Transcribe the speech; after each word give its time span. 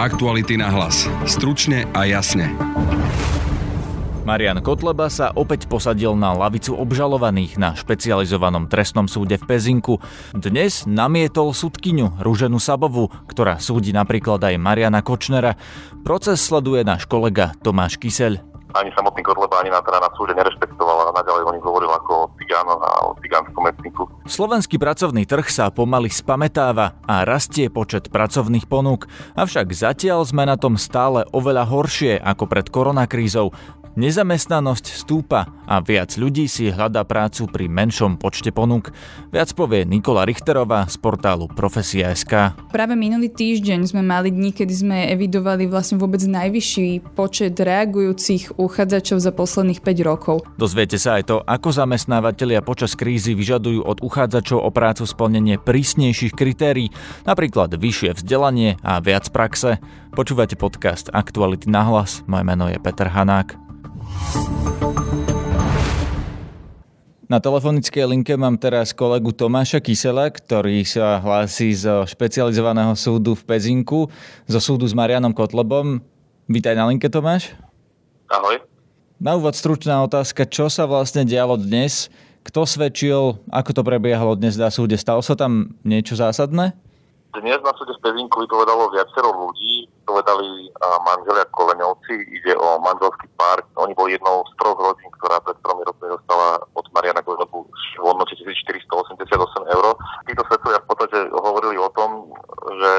Aktuality 0.00 0.56
na 0.56 0.72
hlas. 0.72 1.04
Stručne 1.28 1.84
a 1.92 2.08
jasne. 2.08 2.56
Marian 4.24 4.56
Kotleba 4.64 5.12
sa 5.12 5.28
opäť 5.36 5.68
posadil 5.68 6.16
na 6.16 6.32
lavicu 6.32 6.72
obžalovaných 6.72 7.60
na 7.60 7.76
špecializovanom 7.76 8.64
trestnom 8.72 9.04
súde 9.04 9.36
v 9.36 9.44
Pezinku. 9.44 10.00
Dnes 10.32 10.88
namietol 10.88 11.52
sudkyňu 11.52 12.16
Ruženu 12.24 12.56
Sabovu, 12.56 13.12
ktorá 13.28 13.60
súdi 13.60 13.92
napríklad 13.92 14.40
aj 14.40 14.56
Mariana 14.56 15.04
Kočnera. 15.04 15.60
Proces 16.00 16.40
sleduje 16.40 16.80
náš 16.80 17.04
kolega 17.04 17.52
Tomáš 17.60 18.00
Kyseľ 18.00 18.49
ani 18.74 18.90
samotný 18.94 19.22
Kotleba, 19.26 19.60
ani 19.60 19.70
na, 19.70 19.82
teda 19.82 19.98
na 19.98 20.10
súde 20.14 20.34
nerešpektoval 20.34 21.10
a 21.10 21.16
naďalej 21.16 21.42
o 21.46 21.52
nich 21.54 21.64
hovoril 21.64 21.90
ako 21.90 22.12
o 22.12 22.30
cigánoch 22.38 22.80
a 22.82 22.90
o 23.06 23.10
cigánskom 23.18 23.64
etniku. 23.66 24.02
Slovenský 24.26 24.76
pracovný 24.78 25.26
trh 25.26 25.46
sa 25.50 25.72
pomaly 25.74 26.10
spametáva 26.12 26.98
a 27.04 27.26
rastie 27.26 27.66
počet 27.72 28.08
pracovných 28.12 28.70
ponúk, 28.70 29.10
avšak 29.34 29.74
zatiaľ 29.74 30.22
sme 30.22 30.46
na 30.46 30.54
tom 30.54 30.78
stále 30.78 31.26
oveľa 31.34 31.64
horšie 31.66 32.14
ako 32.22 32.44
pred 32.46 32.66
koronakrízou. 32.70 33.50
Nezamestnanosť 33.98 34.86
stúpa 35.02 35.50
a 35.66 35.82
viac 35.82 36.14
ľudí 36.14 36.46
si 36.46 36.70
hľadá 36.70 37.02
prácu 37.02 37.50
pri 37.50 37.66
menšom 37.66 38.22
počte 38.22 38.54
ponúk. 38.54 38.94
Viac 39.34 39.50
povie 39.58 39.82
Nikola 39.82 40.22
Richterová 40.22 40.86
z 40.86 40.94
portálu 41.02 41.50
Profesia.sk. 41.50 42.54
Práve 42.70 42.94
minulý 42.94 43.34
týždeň 43.34 43.90
sme 43.90 44.06
mali 44.06 44.30
dni, 44.30 44.54
kedy 44.54 44.74
sme 44.74 44.98
evidovali 45.10 45.66
vlastne 45.66 45.98
vôbec 45.98 46.22
najvyšší 46.22 47.18
počet 47.18 47.58
reagujúcich 47.58 48.54
uchádzačov 48.62 49.18
za 49.18 49.34
posledných 49.34 49.82
5 49.82 50.06
rokov. 50.06 50.46
Dozviete 50.54 50.94
sa 50.94 51.18
aj 51.18 51.24
to, 51.26 51.36
ako 51.42 51.74
zamestnávateľia 51.74 52.62
počas 52.62 52.94
krízy 52.94 53.34
vyžadujú 53.34 53.82
od 53.82 54.06
uchádzačov 54.06 54.62
o 54.62 54.70
prácu 54.70 55.02
splnenie 55.02 55.58
prísnejších 55.58 56.38
kritérií, 56.38 56.94
napríklad 57.26 57.74
vyššie 57.74 58.14
vzdelanie 58.14 58.78
a 58.86 59.02
viac 59.02 59.26
praxe. 59.34 59.82
Počúvate 60.14 60.54
podcast 60.54 61.10
Aktuality 61.10 61.66
na 61.66 61.82
hlas, 61.86 62.22
moje 62.30 62.46
meno 62.46 62.70
je 62.70 62.78
Peter 62.78 63.10
Hanák. 63.10 63.69
Na 67.30 67.38
telefonickej 67.38 68.10
linke 68.10 68.34
mám 68.34 68.58
teraz 68.58 68.90
kolegu 68.90 69.30
Tomáša 69.30 69.78
Kysela, 69.78 70.34
ktorý 70.34 70.82
sa 70.82 71.22
hlási 71.22 71.70
zo 71.78 72.02
špecializovaného 72.02 72.98
súdu 72.98 73.38
v 73.38 73.46
Pezinku, 73.46 74.10
zo 74.50 74.58
súdu 74.58 74.82
s 74.82 74.98
Marianom 74.98 75.30
Kotlebom. 75.30 76.02
Vítaj 76.50 76.74
na 76.74 76.90
linke, 76.90 77.06
Tomáš. 77.06 77.54
Ahoj. 78.26 78.58
Na 79.22 79.38
úvod 79.38 79.54
stručná 79.54 80.02
otázka, 80.02 80.42
čo 80.42 80.66
sa 80.66 80.90
vlastne 80.90 81.22
dialo 81.22 81.54
dnes? 81.54 82.10
Kto 82.42 82.66
svedčil, 82.66 83.38
ako 83.46 83.70
to 83.78 83.82
prebiehalo 83.86 84.34
dnes 84.34 84.58
na 84.58 84.66
súde? 84.66 84.98
Stalo 84.98 85.22
sa 85.22 85.38
tam 85.38 85.78
niečo 85.86 86.18
zásadné? 86.18 86.74
Dnes 87.30 87.62
na 87.62 87.70
súde 87.78 87.94
v 87.94 88.02
Pezinku 88.02 88.42
vypovedalo 88.42 88.90
viacero 88.90 89.30
ľudí, 89.30 89.86
povedali 90.02 90.66
manželia 91.06 91.46
Koleňovci, 91.54 92.26
ide 92.26 92.58
o 92.58 92.82
manželský 92.82 93.30
pár. 93.38 93.62
Oni 93.78 93.94
boli 93.94 94.18
jednou 94.18 94.42
z 94.50 94.52
troch 94.58 94.74
rodín, 94.74 95.06
ktorá 95.14 95.38
pred 95.38 95.54
tromi 95.62 95.86
rokmi 95.86 96.10
dostala 96.10 96.58
od 96.74 96.86
Mariana 96.90 97.22
Koleňovu 97.22 97.70
v 97.70 98.02
hodnote 98.02 98.34
1488 98.34 99.22
eur. 99.62 99.84
Títo 100.26 100.42
svetcovia 100.42 100.82
v 100.82 100.88
podstate 100.90 101.18
hovorili 101.30 101.78
o 101.78 101.90
tom, 101.94 102.34
že 102.66 102.90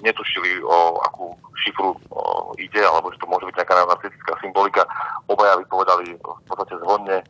netušili, 0.00 0.64
o 0.64 1.04
akú 1.04 1.36
šifru 1.60 1.92
o, 2.08 2.54
ide, 2.56 2.80
alebo 2.80 3.12
že 3.12 3.20
to 3.20 3.28
môže 3.28 3.44
byť 3.52 3.56
nejaká 3.58 3.74
narcistická 3.84 4.32
symbolika. 4.40 4.88
Obaja 5.28 5.60
vypovedali 5.60 6.16
v 6.16 6.44
podstate 6.48 6.72
zhodne 6.80 7.20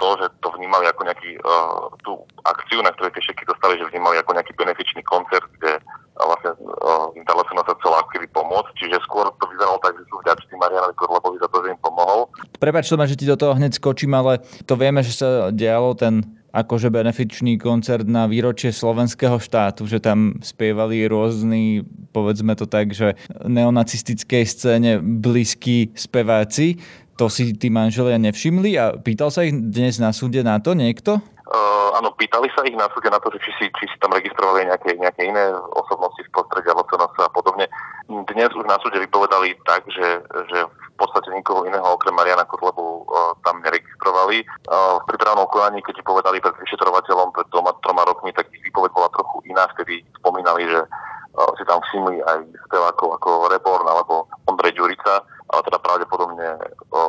to, 0.00 0.08
že 0.16 0.26
to 0.40 0.48
vnímali 0.56 0.88
ako 0.88 1.04
nejaký, 1.04 1.36
uh, 1.44 1.92
tú 2.00 2.16
akciu, 2.48 2.80
na 2.80 2.90
ktorej 2.96 3.12
tie 3.12 3.30
šeky 3.30 3.44
dostali, 3.44 3.76
že 3.76 3.92
vnímali 3.92 4.16
ako 4.16 4.32
nejaký 4.32 4.56
benefičný 4.56 5.04
koncert, 5.04 5.44
kde 5.60 5.76
uh, 5.76 6.24
vlastne 6.24 6.56
uh, 6.56 7.12
im 7.12 7.24
tá 7.28 7.36
lesena 7.36 7.60
sa 7.68 7.76
chcela 7.76 8.00
aktivy 8.00 8.26
pomôcť. 8.32 8.72
Čiže 8.80 9.04
skôr 9.04 9.28
to 9.28 9.44
vyzeralo 9.52 9.76
tak, 9.84 10.00
že 10.00 10.08
sú 10.08 10.16
vďační 10.24 10.56
Marianovi 10.56 10.96
Korlebovi 10.96 11.36
za 11.44 11.48
to, 11.52 11.56
že 11.60 11.76
im 11.76 11.80
pomohol. 11.84 12.32
Prepač, 12.60 12.92
to 12.92 13.00
že 13.00 13.16
ti 13.16 13.24
do 13.24 13.40
toho 13.40 13.56
hneď 13.56 13.72
skočím, 13.72 14.12
ale 14.12 14.44
to 14.68 14.76
vieme, 14.76 15.00
že 15.00 15.16
sa 15.16 15.48
dialo 15.48 15.96
ten 15.96 16.20
akože 16.50 16.90
benefičný 16.90 17.56
koncert 17.56 18.04
na 18.04 18.26
výročie 18.26 18.74
slovenského 18.74 19.38
štátu, 19.38 19.86
že 19.86 20.02
tam 20.02 20.36
spievali 20.42 21.06
rôzni, 21.06 21.86
povedzme 22.10 22.58
to 22.58 22.66
tak, 22.66 22.90
že 22.90 23.14
neonacistickej 23.46 24.44
scéne 24.44 24.90
blízki 25.00 25.94
speváci. 25.94 26.82
To 27.16 27.32
si 27.32 27.54
tí 27.54 27.68
manželia 27.72 28.18
nevšimli 28.18 28.70
a 28.80 28.96
pýtal 28.98 29.30
sa 29.30 29.46
ich 29.46 29.54
dnes 29.54 30.00
na 30.02 30.10
súde 30.10 30.44
na 30.44 30.58
to 30.58 30.72
niekto? 30.74 31.20
Uh, 31.50 31.90
áno, 31.98 32.14
pýtali 32.14 32.46
sa 32.54 32.62
ich 32.62 32.78
na 32.78 32.86
súde 32.94 33.10
na 33.10 33.18
to, 33.18 33.26
že 33.34 33.42
či 33.42 33.50
si, 33.58 33.64
či 33.74 33.84
si 33.90 33.96
tam 33.98 34.14
registrovali 34.14 34.70
nejaké, 34.70 34.94
nejaké 34.96 35.26
iné 35.26 35.50
osobnosti 35.74 36.22
z 36.22 36.30
prostredia 36.30 36.78
LCNS 36.78 37.14
a 37.18 37.30
podobne. 37.34 37.66
Dnes 38.06 38.50
už 38.54 38.64
na 38.70 38.78
súde 38.78 39.02
vypovedali 39.02 39.58
tak, 39.66 39.82
že, 39.90 40.22
že 40.48 40.58
v 40.66 40.89
podstate 41.00 41.32
nikoho 41.32 41.64
iného 41.64 41.82
okrem 41.82 42.12
Mariana 42.12 42.44
Kotlebu 42.44 43.08
uh, 43.08 43.32
tam 43.40 43.64
neregistrovali. 43.64 44.44
Uh, 44.68 45.00
v 45.00 45.04
prípravnom 45.08 45.48
konaní, 45.48 45.80
keď 45.80 46.04
povedali 46.04 46.38
pred 46.44 46.52
vyšetrovateľom 46.60 47.32
pred 47.32 47.48
doma, 47.48 47.72
troma 47.80 48.04
rokmi, 48.04 48.36
tak 48.36 48.52
ich 48.52 48.60
výpoveď 48.68 48.92
bola 48.92 49.08
trochu 49.16 49.40
iná, 49.48 49.64
vtedy 49.72 50.04
spomínali, 50.20 50.68
že 50.68 50.80
uh, 50.84 51.50
si 51.56 51.64
tam 51.64 51.80
všimli 51.88 52.20
aj 52.20 52.38
spevákov 52.68 53.16
ako 53.16 53.48
Reborn 53.48 53.86
alebo 53.88 54.28
Ondrej 54.44 54.76
Ďurica 54.76 55.24
ale 55.50 55.66
teda 55.66 55.78
pravdepodobne 55.82 56.46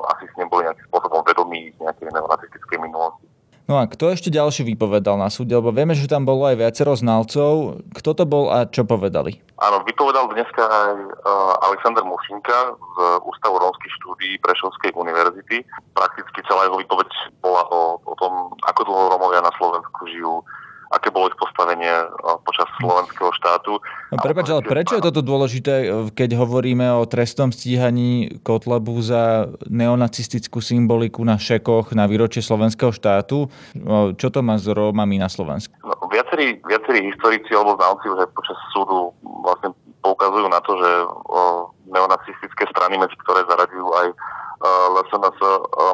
asi 0.10 0.26
s 0.26 0.34
ním 0.38 0.50
boli 0.50 0.66
nejakým 0.66 0.86
spôsobom 0.90 1.22
vedomí 1.22 1.70
nejakej 1.78 2.10
neonacistickej 2.10 2.78
minulosti. 2.82 3.26
No 3.70 3.80
a 3.80 3.88
kto 3.88 4.12
ešte 4.12 4.34
ďalší 4.34 4.68
vypovedal 4.74 5.16
na 5.16 5.30
súde? 5.32 5.54
Lebo 5.54 5.72
vieme, 5.72 5.96
že 5.96 6.10
tam 6.10 6.26
bolo 6.26 6.50
aj 6.50 6.60
viacero 6.60 6.92
znalcov. 6.98 7.86
Kto 7.94 8.10
to 8.18 8.24
bol 8.28 8.52
a 8.52 8.68
čo 8.68 8.84
povedali? 8.84 9.40
Áno, 9.62 9.86
vypovedal 9.86 10.26
dneska 10.34 10.66
aj 10.66 10.94
uh, 10.98 11.54
Alexander 11.70 12.02
Mušinka 12.02 12.74
z 12.74 12.96
Ústavu 13.30 13.62
rómskych 13.62 13.94
štúdií 14.02 14.42
Prešovskej 14.42 14.90
univerzity. 14.98 15.62
Prakticky 15.94 16.42
celá 16.50 16.66
jeho 16.66 16.82
výpoveď 16.82 17.06
bola 17.46 17.70
o, 17.70 18.02
o 18.02 18.14
tom, 18.18 18.58
ako 18.66 18.82
dlho 18.90 19.14
Rómovia 19.14 19.46
na 19.46 19.54
Slovensku 19.62 20.10
žijú, 20.10 20.42
aké 20.92 21.08
bolo 21.08 21.32
ich 21.32 21.38
postavenie 21.40 21.88
eh, 21.88 22.38
počas 22.44 22.68
slovenského 22.84 23.32
štátu. 23.40 23.80
No, 24.12 24.20
prepáč, 24.20 24.52
ale 24.52 24.62
prečo 24.68 25.00
je 25.00 25.04
toto 25.08 25.24
dôležité, 25.24 25.74
eh, 25.82 25.90
keď 26.12 26.36
hovoríme 26.36 26.84
o 27.00 27.08
trestnom 27.08 27.56
stíhaní 27.56 28.44
Kotlebu 28.44 29.00
za 29.00 29.48
neonacistickú 29.72 30.60
symboliku 30.60 31.24
na 31.24 31.40
šekoch 31.40 31.96
na 31.96 32.06
výročie 32.06 32.44
slovenského 32.44 32.92
štátu? 32.92 33.48
No, 33.74 34.12
čo 34.12 34.28
to 34.28 34.44
má 34.44 34.60
s 34.60 34.68
Rómami 34.68 35.16
na 35.16 35.32
Slovensku? 35.32 35.72
No, 35.82 35.96
viacerí, 36.12 36.60
viacerí 36.68 37.08
historici 37.08 37.56
alebo 37.56 37.80
znalci 37.80 38.12
už 38.12 38.28
počas 38.36 38.60
súdu 38.76 39.16
vlastne 39.24 39.72
poukazujú 40.04 40.50
na 40.50 40.58
to, 40.66 40.74
že 40.82 40.92
o, 41.30 41.70
neonacistické 41.94 42.66
strany, 42.74 42.98
medzi 42.98 43.14
ktoré 43.22 43.46
zaraďujú 43.48 43.88
aj 43.88 44.08
eh, 44.12 44.94
LSNS, 45.00 45.38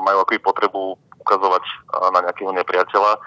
majú 0.01 0.17
akoby 0.25 0.39
potrebu 0.41 0.81
ukazovať 1.27 1.63
na 2.15 2.23
nejakého 2.23 2.55
nepriateľa 2.55 3.19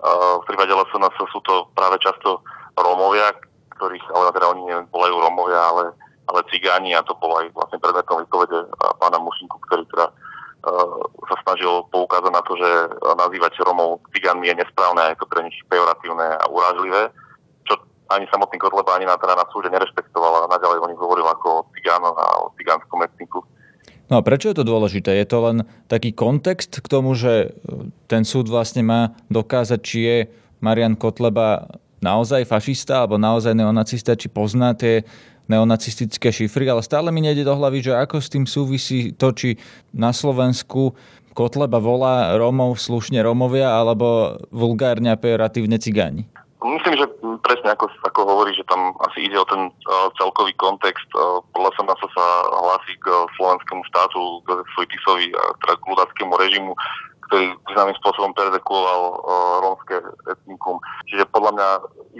v 0.00 0.44
prípade 0.48 0.72
LSNS 0.72 1.16
sú 1.28 1.40
to 1.44 1.68
práve 1.76 2.00
často 2.00 2.40
Rómovia, 2.76 3.36
ktorých, 3.76 4.06
ale 4.12 4.32
teda 4.32 4.46
oni 4.56 4.62
nevolajú 4.68 5.14
Rómovia, 5.20 5.60
ale, 5.60 5.84
ale 6.32 6.40
cigáni 6.48 6.96
a 6.96 7.04
to 7.04 7.12
bolo 7.16 7.40
aj 7.40 7.52
vlastne 7.52 7.78
predmetom 7.80 8.24
výpovede 8.24 8.68
pána 8.96 9.20
Mušinku, 9.20 9.56
ktorý 9.68 9.84
teda 9.92 10.06
uh, 10.08 11.00
sa 11.28 11.36
snažil 11.44 11.84
poukázať 11.92 12.32
na 12.32 12.42
to, 12.44 12.56
že 12.56 12.68
nazývať 13.16 13.60
Rómov 13.64 14.04
cigánmi 14.16 14.48
je 14.48 14.60
nesprávne 14.60 15.12
je 15.12 15.20
to 15.20 15.26
pre 15.28 15.44
nich 15.44 15.56
pejoratívne 15.68 16.26
a 16.40 16.44
urážlivé, 16.48 17.12
čo 17.68 17.76
ani 18.12 18.24
samotný 18.32 18.56
Kotleba 18.56 18.96
ani 18.96 19.04
na, 19.04 19.20
teda 19.20 19.36
na 19.36 19.44
súde 19.52 19.68
nerešpektoval 19.68 20.44
a 20.44 20.52
naďalej 20.52 20.78
o 20.80 20.88
nich 20.88 21.00
hovoril 21.00 21.28
ako 21.28 21.64
o 21.64 21.66
cigánoch 21.76 22.16
a 22.16 22.26
o 22.44 22.52
cigánskom 22.56 23.04
etniku. 23.04 23.44
No 24.10 24.18
a 24.18 24.26
prečo 24.26 24.50
je 24.50 24.58
to 24.58 24.66
dôležité? 24.66 25.14
Je 25.14 25.26
to 25.30 25.38
len 25.46 25.56
taký 25.86 26.10
kontext 26.10 26.82
k 26.82 26.86
tomu, 26.90 27.14
že 27.14 27.54
e, 27.54 27.88
ten 28.10 28.26
súd 28.26 28.50
vlastne 28.50 28.82
má 28.82 29.14
dokázať, 29.30 29.80
či 29.80 29.98
je 30.02 30.18
Marian 30.58 30.98
Kotleba 30.98 31.70
naozaj 32.02 32.42
fašista 32.42 33.06
alebo 33.06 33.22
naozaj 33.22 33.54
neonacista, 33.54 34.18
či 34.18 34.26
pozná 34.26 34.74
tie 34.74 35.06
neonacistické 35.46 36.30
šifry, 36.30 36.66
ale 36.70 36.82
stále 36.82 37.10
mi 37.10 37.22
nejde 37.22 37.42
do 37.42 37.54
hlavy, 37.54 37.82
že 37.86 37.94
ako 37.94 38.22
s 38.22 38.28
tým 38.30 38.44
súvisí 38.46 39.14
to, 39.14 39.34
či 39.34 39.58
na 39.90 40.14
Slovensku 40.14 40.94
Kotleba 41.34 41.78
volá 41.78 42.34
Rómov 42.34 42.78
slušne 42.78 43.22
Rómovia 43.22 43.70
alebo 43.70 44.38
vulgárne 44.50 45.14
a 45.14 45.18
pejoratívne 45.18 45.78
cigáni. 45.78 46.26
Myslím, 46.60 47.00
že 47.00 47.08
presne 47.40 47.72
ako, 47.72 47.88
ako 48.04 48.20
hovorí, 48.28 48.52
že 48.52 48.68
tam 48.68 48.92
asi 49.08 49.24
ide 49.24 49.36
o 49.40 49.48
ten 49.48 49.72
uh, 49.72 50.12
celkový 50.20 50.52
kontext. 50.60 51.08
Uh, 51.16 51.40
podľa 51.56 51.72
sa 51.72 52.08
sa 52.12 52.26
hlási 52.52 53.00
k 53.00 53.08
uh, 53.08 53.24
slovenskému 53.40 53.80
štátu, 53.88 54.44
k 54.44 54.60
Tisovi 54.92 55.32
a 55.32 55.42
teda 55.64 55.74
k 55.80 55.88
ľudáckému 55.88 56.32
režimu, 56.36 56.72
ktorý 57.28 57.56
významným 57.64 57.96
spôsobom 58.04 58.36
perzekuoval 58.36 59.00
uh, 59.08 59.54
rómske 59.64 59.96
etnikum. 60.28 60.76
Čiže 61.08 61.24
podľa 61.32 61.50
mňa 61.56 61.68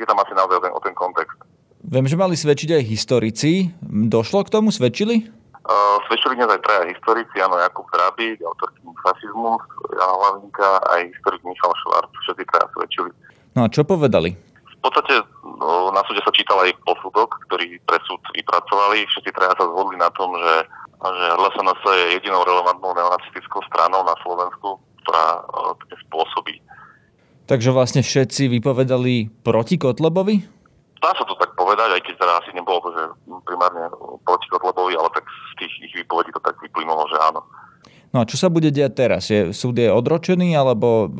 je 0.00 0.04
tam 0.08 0.18
asi 0.24 0.32
naozaj 0.32 0.56
o 0.56 0.62
ten, 0.64 0.72
o 0.72 0.80
ten 0.88 0.94
kontext. 0.96 1.36
Viem, 1.84 2.08
že 2.08 2.16
mali 2.16 2.32
svedčiť 2.32 2.80
aj 2.80 2.88
historici. 2.88 3.76
Došlo 3.84 4.48
k 4.48 4.52
tomu? 4.56 4.72
Svedčili? 4.72 5.28
Uh, 5.68 6.00
svedčili 6.08 6.40
dnes 6.40 6.48
aj 6.48 6.64
traja 6.64 6.88
historici, 6.88 7.36
áno, 7.44 7.60
Jakub 7.60 7.84
Drábik, 7.92 8.40
autor 8.40 8.72
fašizmus, 9.04 9.60
Jana 9.92 10.14
Hlavinka, 10.16 10.80
aj 10.96 11.12
historik 11.12 11.44
Michal 11.44 11.72
Švart, 11.84 12.08
všetci 12.24 12.44
traja 12.48 12.66
svedčili. 12.72 13.12
No 13.54 13.66
a 13.66 13.72
čo 13.72 13.82
povedali? 13.82 14.34
V 14.80 14.88
podstate 14.88 15.20
no, 15.44 15.92
na 15.92 16.00
súde 16.06 16.22
sa 16.24 16.32
čítal 16.32 16.56
aj 16.64 16.72
posudok, 16.86 17.36
ktorý 17.50 17.76
pre 17.84 17.98
súd 18.06 18.22
vypracovali. 18.32 19.04
Všetci 19.10 19.30
traja 19.36 19.54
sa 19.58 19.68
zhodli 19.68 20.00
na 20.00 20.08
tom, 20.16 20.32
že, 20.38 20.54
že 21.04 21.24
LSNS 21.36 21.80
je 21.84 22.04
jedinou 22.16 22.40
relevantnou 22.46 22.96
neonacistickou 22.96 23.60
stranou 23.68 24.06
na 24.06 24.16
Slovensku, 24.24 24.80
ktorá 25.04 25.26
uh, 25.44 25.76
spôsobí. 26.08 26.62
Takže 27.50 27.74
vlastne 27.74 28.00
všetci 28.00 28.46
vypovedali 28.46 29.42
proti 29.42 29.74
Kotlebovi? 29.74 30.60
Dá 31.02 31.10
sa 31.16 31.24
to 31.26 31.34
tak 31.34 31.56
povedať, 31.58 31.98
aj 31.98 32.02
keď 32.06 32.14
teda 32.14 32.32
asi 32.38 32.50
nebolo 32.54 32.78
to, 32.86 32.90
že 32.94 33.02
primárne 33.42 33.90
proti 34.22 34.46
Kotlebovi, 34.52 34.94
ale 34.94 35.10
tak 35.10 35.26
z 35.26 35.52
tých 35.58 35.72
ich 35.90 35.94
výpovedí 35.98 36.30
to 36.30 36.40
tak 36.40 36.54
vyplynulo, 36.62 37.04
že 37.10 37.18
áno. 37.18 37.42
No 38.14 38.22
a 38.22 38.28
čo 38.28 38.38
sa 38.38 38.46
bude 38.52 38.70
diať 38.70 38.92
teraz? 38.94 39.28
Je, 39.28 39.50
súd 39.50 39.82
je 39.82 39.90
odročený, 39.90 40.54
alebo 40.54 41.10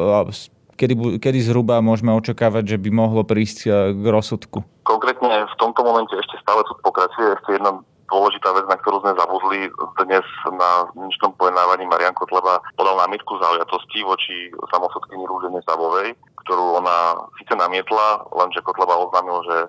kedy, 0.80 1.20
kedy 1.20 1.38
zhruba 1.44 1.84
môžeme 1.84 2.16
očakávať, 2.16 2.76
že 2.76 2.78
by 2.80 2.88
mohlo 2.88 3.20
prísť 3.20 3.58
e, 3.68 3.70
k 3.92 4.04
rozsudku? 4.08 4.64
Konkrétne 4.88 5.44
v 5.44 5.54
tomto 5.60 5.84
momente 5.84 6.16
ešte 6.16 6.40
stále 6.40 6.64
súd 6.64 6.80
pokračuje. 6.80 7.36
Ešte 7.36 7.60
jedna 7.60 7.84
dôležitá 8.08 8.50
vec, 8.56 8.66
na 8.66 8.80
ktorú 8.80 9.04
sme 9.04 9.12
zabudli 9.14 9.68
dnes 10.02 10.24
na 10.48 10.88
dnešnom 10.96 11.36
pojednávaní 11.36 11.84
Marian 11.86 12.16
Kotleba 12.16 12.58
podal 12.74 12.98
námietku 13.06 13.38
zaujatosti 13.38 14.02
voči 14.02 14.50
samosudkyni 14.72 15.28
Rúžene 15.28 15.62
Zabovej, 15.68 16.16
ktorú 16.42 16.82
ona 16.82 17.28
síce 17.38 17.54
namietla, 17.54 18.26
lenže 18.34 18.64
Kotleba 18.64 18.98
oznámil, 18.98 19.38
že 19.46 19.56
e, 19.62 19.68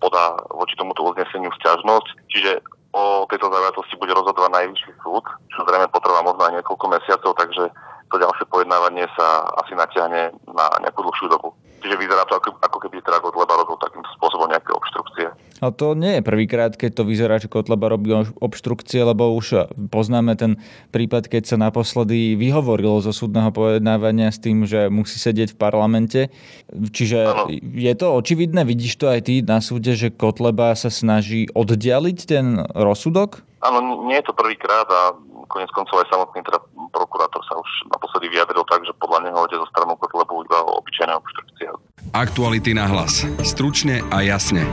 podá 0.00 0.40
voči 0.50 0.74
tomuto 0.80 1.04
uzneseniu 1.06 1.52
vzťažnosť. 1.54 2.08
Čiže 2.32 2.52
o 2.96 3.28
tejto 3.28 3.52
zaujatosti 3.52 3.94
bude 4.00 4.16
rozhodovať 4.16 4.50
najvyšší 4.58 4.92
súd, 5.04 5.24
čo 5.52 5.60
zrejme 5.68 5.92
potrvá 5.92 6.24
možno 6.24 6.42
aj 6.48 6.52
niekoľko 6.58 6.86
mesiacov, 6.88 7.36
takže 7.36 7.68
to 8.08 8.16
ďalšie 8.16 8.44
pojednávanie 8.48 9.04
sa 9.14 9.48
asi 9.60 9.76
natiahne 9.76 10.32
na 10.48 10.66
nejakú 10.80 11.04
dlhšiu 11.04 11.28
dobu. 11.28 11.52
Čiže 11.78 11.94
vyzerá 11.94 12.26
to, 12.26 12.34
ako, 12.42 12.58
ako 12.58 12.78
keby 12.82 12.98
teda 13.06 13.22
Kotleba 13.22 13.54
robil 13.54 13.78
takýmto 13.78 14.10
spôsobom 14.18 14.50
nejaké 14.50 14.74
obštrukcie. 14.74 15.30
A 15.62 15.70
to 15.70 15.94
nie 15.94 16.18
je 16.18 16.26
prvýkrát, 16.26 16.74
keď 16.74 16.90
to 16.98 17.02
vyzerá, 17.06 17.38
že 17.38 17.46
Kotleba 17.46 17.86
robí 17.86 18.10
obštrukcie, 18.42 18.98
lebo 19.06 19.30
už 19.38 19.70
poznáme 19.90 20.34
ten 20.34 20.58
prípad, 20.90 21.30
keď 21.30 21.54
sa 21.54 21.56
naposledy 21.58 22.34
vyhovorilo 22.34 22.98
zo 22.98 23.14
súdneho 23.14 23.54
pojednávania 23.54 24.34
s 24.34 24.42
tým, 24.42 24.66
že 24.66 24.90
musí 24.90 25.22
sedieť 25.22 25.54
v 25.54 25.60
parlamente. 25.60 26.20
Čiže 26.70 27.18
ano. 27.22 27.46
je 27.54 27.94
to 27.94 28.06
očividné, 28.10 28.66
vidíš 28.66 28.98
to 28.98 29.06
aj 29.14 29.30
ty 29.30 29.34
na 29.46 29.62
súde, 29.62 29.94
že 29.94 30.10
Kotleba 30.10 30.74
sa 30.74 30.90
snaží 30.90 31.46
oddialiť 31.54 32.18
ten 32.26 32.58
rozsudok? 32.74 33.46
Áno, 33.62 34.06
nie 34.06 34.18
je 34.18 34.26
to 34.30 34.34
prvýkrát 34.34 34.86
a 34.86 35.14
konec 35.48 35.72
koncov 35.72 36.04
aj 36.04 36.08
samotný 36.12 36.44
teda 36.44 36.60
prokurátor 36.92 37.42
sa 37.48 37.56
už 37.56 37.68
naposledy 37.90 38.28
vyjadril 38.28 38.62
tak, 38.68 38.84
že 38.84 38.92
podľa 39.00 39.28
neho 39.28 39.40
ide 39.48 39.56
zo 39.56 39.66
stranu 39.72 39.96
Kotlebu 39.96 40.44
iba 40.44 40.58
o 40.62 40.78
obyčajné 40.78 41.12
obštrukcie. 41.16 41.66
Aktuality 42.12 42.76
na 42.76 42.86
hlas. 42.86 43.24
Stručne 43.42 44.04
a 44.12 44.22
jasne. 44.22 44.68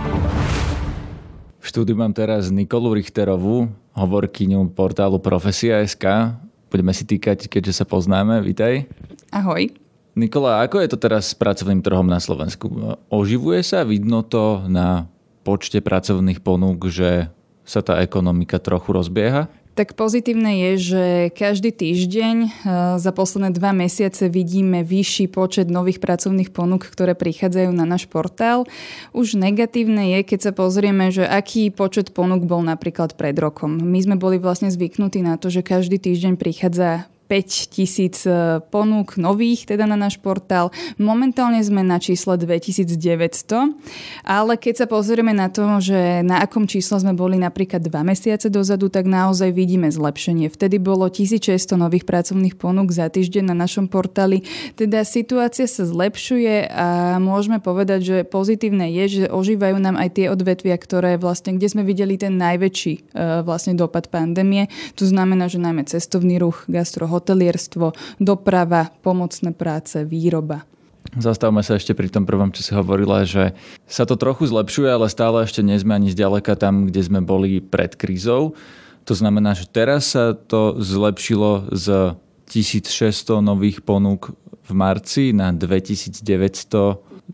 V 1.64 1.66
štúdiu 1.66 1.98
mám 1.98 2.14
teraz 2.14 2.54
Nikolu 2.54 2.94
Richterovú, 2.94 3.72
hovorkyňu 3.98 4.70
portálu 4.78 5.18
Profesia.sk. 5.18 6.38
Budeme 6.70 6.94
si 6.94 7.08
týkať, 7.08 7.50
keďže 7.50 7.82
sa 7.82 7.86
poznáme. 7.90 8.44
Vítaj. 8.46 8.86
Ahoj. 9.34 9.74
Nikola, 10.16 10.64
ako 10.64 10.80
je 10.80 10.90
to 10.94 10.98
teraz 11.02 11.34
s 11.34 11.36
pracovným 11.36 11.84
trhom 11.84 12.08
na 12.08 12.22
Slovensku? 12.22 12.72
Oživuje 13.12 13.66
sa? 13.66 13.84
Vidno 13.84 14.24
to 14.24 14.64
na 14.70 15.12
počte 15.44 15.84
pracovných 15.84 16.40
ponúk, 16.40 16.88
že 16.88 17.28
sa 17.66 17.82
tá 17.82 18.00
ekonomika 18.00 18.62
trochu 18.62 18.96
rozbieha? 18.96 19.50
Tak 19.76 20.00
pozitívne 20.00 20.56
je, 20.56 20.72
že 20.80 21.04
každý 21.36 21.76
týždeň 21.76 22.36
eh, 22.48 22.50
za 22.96 23.12
posledné 23.12 23.52
dva 23.52 23.76
mesiace 23.76 24.32
vidíme 24.32 24.88
vyšší 24.88 25.28
počet 25.28 25.68
nových 25.68 26.00
pracovných 26.00 26.56
ponúk, 26.56 26.88
ktoré 26.88 27.12
prichádzajú 27.12 27.76
na 27.76 27.84
náš 27.84 28.08
portál. 28.08 28.64
Už 29.12 29.36
negatívne 29.36 30.16
je, 30.16 30.20
keď 30.24 30.40
sa 30.40 30.52
pozrieme, 30.56 31.12
že 31.12 31.28
aký 31.28 31.76
počet 31.76 32.16
ponúk 32.16 32.48
bol 32.48 32.64
napríklad 32.64 33.20
pred 33.20 33.36
rokom. 33.36 33.76
My 33.76 34.00
sme 34.00 34.16
boli 34.16 34.40
vlastne 34.40 34.72
zvyknutí 34.72 35.20
na 35.20 35.36
to, 35.36 35.52
že 35.52 35.60
každý 35.60 36.00
týždeň 36.00 36.40
prichádza 36.40 37.12
5 37.26 37.74
tisíc 37.74 38.26
e, 38.30 38.62
ponúk 38.70 39.18
nových 39.18 39.66
teda 39.66 39.90
na 39.90 39.98
náš 39.98 40.22
portál. 40.22 40.70
Momentálne 41.02 41.60
sme 41.66 41.82
na 41.82 41.98
čísle 41.98 42.38
2900, 42.38 43.74
ale 44.22 44.54
keď 44.62 44.86
sa 44.86 44.88
pozrieme 44.88 45.34
na 45.34 45.50
to, 45.50 45.66
že 45.82 46.22
na 46.22 46.46
akom 46.46 46.70
čísle 46.70 47.02
sme 47.02 47.18
boli 47.18 47.42
napríklad 47.42 47.82
2 47.82 47.90
mesiace 48.06 48.48
dozadu, 48.54 48.94
tak 48.94 49.10
naozaj 49.10 49.50
vidíme 49.50 49.90
zlepšenie. 49.90 50.54
Vtedy 50.54 50.78
bolo 50.78 51.10
1600 51.10 51.76
nových 51.76 52.06
pracovných 52.06 52.56
ponúk 52.56 52.94
za 52.94 53.10
týždeň 53.10 53.50
na 53.50 53.56
našom 53.58 53.90
portáli. 53.90 54.46
Teda 54.78 55.02
situácia 55.02 55.66
sa 55.66 55.84
zlepšuje 55.84 56.70
a 56.70 57.18
môžeme 57.18 57.58
povedať, 57.58 58.00
že 58.06 58.18
pozitívne 58.28 58.90
je, 58.92 59.04
že 59.10 59.24
ožívajú 59.32 59.82
nám 59.82 59.98
aj 59.98 60.10
tie 60.22 60.26
odvetvia, 60.30 60.78
ktoré 60.78 61.18
vlastne, 61.18 61.58
kde 61.58 61.68
sme 61.68 61.84
videli 61.84 62.16
ten 62.16 62.38
najväčší 62.38 62.94
e, 62.94 63.02
vlastne 63.42 63.74
dopad 63.74 64.08
pandémie. 64.14 64.70
To 65.00 65.06
znamená, 65.08 65.50
že 65.50 65.58
najmä 65.58 65.88
cestovný 65.90 66.38
ruch, 66.38 66.68
gastro 66.70 67.10
hotelierstvo, 67.16 67.96
doprava, 68.20 68.92
pomocné 69.02 69.56
práce, 69.56 70.04
výroba. 70.04 70.68
Zastavme 71.16 71.62
sa 71.62 71.78
ešte 71.78 71.94
pri 71.94 72.10
tom 72.10 72.26
prvom, 72.26 72.50
čo 72.50 72.66
si 72.66 72.72
hovorila, 72.74 73.24
že 73.24 73.54
sa 73.86 74.10
to 74.10 74.18
trochu 74.18 74.50
zlepšuje, 74.50 74.90
ale 74.90 75.08
stále 75.08 75.46
ešte 75.46 75.62
nie 75.62 75.78
sme 75.78 75.96
ani 75.96 76.10
zďaleka 76.10 76.58
tam, 76.58 76.90
kde 76.90 77.02
sme 77.06 77.22
boli 77.22 77.62
pred 77.62 77.94
krízou. 77.94 78.58
To 79.06 79.14
znamená, 79.14 79.54
že 79.54 79.70
teraz 79.70 80.18
sa 80.18 80.34
to 80.34 80.82
zlepšilo 80.82 81.70
z 81.72 82.18
1600 82.50 83.38
nových 83.40 83.86
ponúk 83.86 84.34
v 84.66 84.72
marci 84.74 85.30
na 85.30 85.54
2900 85.54 86.26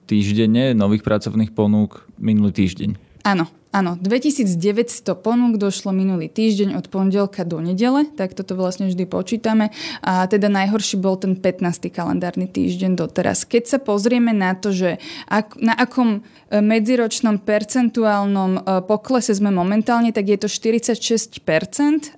týždenne 0.03 0.75
nových 0.75 1.07
pracovných 1.07 1.55
ponúk 1.55 2.03
minulý 2.19 2.51
týždeň. 2.51 2.99
Áno, 3.23 3.47
Áno, 3.71 3.95
2900 3.95 5.15
ponúk 5.15 5.55
došlo 5.55 5.95
minulý 5.95 6.27
týždeň 6.27 6.75
od 6.75 6.91
pondelka 6.91 7.47
do 7.47 7.63
nedele, 7.63 8.03
tak 8.03 8.35
toto 8.35 8.59
vlastne 8.59 8.91
vždy 8.91 9.07
počítame. 9.07 9.71
A 10.03 10.27
teda 10.27 10.51
najhorší 10.51 10.99
bol 10.99 11.15
ten 11.15 11.39
15. 11.39 11.87
kalendárny 11.87 12.51
týždeň 12.51 12.99
doteraz. 12.99 13.47
Keď 13.47 13.63
sa 13.71 13.79
pozrieme 13.79 14.35
na 14.35 14.59
to, 14.59 14.75
že 14.75 14.99
ak, 15.31 15.55
na 15.55 15.71
akom 15.71 16.19
e, 16.19 16.59
medziročnom 16.59 17.39
percentuálnom 17.39 18.51
e, 18.59 18.61
poklese 18.83 19.39
sme 19.39 19.55
momentálne, 19.55 20.11
tak 20.11 20.27
je 20.27 20.37
to 20.43 20.47
46%, 20.51 21.31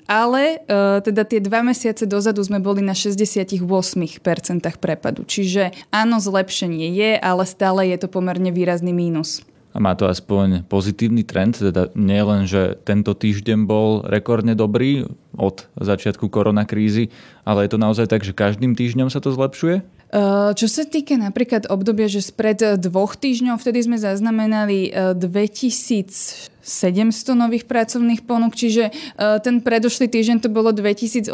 ale 0.09 0.57
e, 0.57 1.05
teda 1.05 1.21
tie 1.21 1.37
dva 1.37 1.61
mesiace 1.61 2.09
dozadu 2.09 2.41
sme 2.41 2.65
boli 2.65 2.81
na 2.81 2.97
68% 2.97 3.61
prepadu. 4.81 5.21
Čiže 5.21 5.69
áno, 5.93 6.17
zlepšenie 6.17 6.89
je, 6.97 7.11
ale 7.21 7.45
stále 7.45 7.93
je 7.93 8.01
to 8.01 8.09
pomerne 8.09 8.49
výrazný 8.49 8.89
mínus 8.89 9.45
a 9.73 9.77
má 9.81 9.97
to 9.97 10.05
aspoň 10.05 10.69
pozitívny 10.69 11.25
trend, 11.25 11.57
teda 11.57 11.89
nie 11.97 12.21
len, 12.21 12.45
že 12.45 12.77
tento 12.85 13.17
týždeň 13.17 13.65
bol 13.65 14.05
rekordne 14.05 14.53
dobrý 14.53 15.09
od 15.33 15.65
začiatku 15.81 16.29
koronakrízy, 16.29 17.09
ale 17.41 17.65
je 17.65 17.73
to 17.73 17.81
naozaj 17.81 18.05
tak, 18.05 18.21
že 18.21 18.37
každým 18.37 18.77
týždňom 18.77 19.09
sa 19.09 19.17
to 19.17 19.33
zlepšuje? 19.33 19.81
Čo 20.53 20.69
sa 20.69 20.85
týka 20.85 21.17
napríklad 21.17 21.65
obdobia, 21.73 22.05
že 22.05 22.21
spred 22.21 22.77
dvoch 22.77 23.17
týždňov, 23.17 23.57
vtedy 23.57 23.81
sme 23.81 23.97
zaznamenali 23.97 24.93
2700 25.17 26.53
nových 27.33 27.65
pracovných 27.65 28.21
ponúk, 28.21 28.53
čiže 28.53 28.93
ten 29.17 29.65
predošlý 29.65 30.05
týždeň 30.13 30.45
to 30.45 30.53
bolo 30.53 30.69
2800, 30.69 31.33